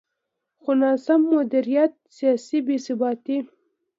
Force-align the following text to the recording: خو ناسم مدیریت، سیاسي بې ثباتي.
خو 0.61 0.71
ناسم 0.81 1.21
مدیریت، 1.33 1.93
سیاسي 2.15 2.57
بې 2.65 2.77
ثباتي. 2.85 3.37